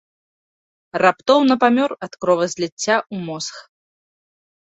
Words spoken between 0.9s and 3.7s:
Раптоўна памёр ад кровазліцця ў мозг.